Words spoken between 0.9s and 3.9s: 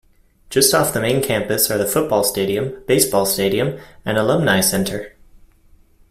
the main campus are the football stadium, baseball stadium,